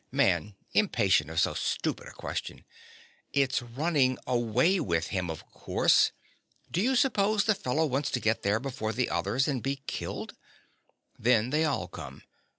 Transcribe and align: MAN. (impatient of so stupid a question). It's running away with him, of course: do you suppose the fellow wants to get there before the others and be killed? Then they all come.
MAN. 0.11 0.55
(impatient 0.73 1.29
of 1.29 1.39
so 1.39 1.53
stupid 1.53 2.07
a 2.07 2.11
question). 2.13 2.65
It's 3.33 3.61
running 3.61 4.17
away 4.25 4.79
with 4.79 5.09
him, 5.09 5.29
of 5.29 5.45
course: 5.51 6.11
do 6.71 6.81
you 6.81 6.95
suppose 6.95 7.43
the 7.43 7.53
fellow 7.53 7.85
wants 7.85 8.09
to 8.09 8.19
get 8.19 8.41
there 8.41 8.59
before 8.59 8.93
the 8.93 9.11
others 9.11 9.47
and 9.47 9.61
be 9.61 9.83
killed? 9.85 10.33
Then 11.19 11.51
they 11.51 11.65
all 11.65 11.87
come. 11.87 12.23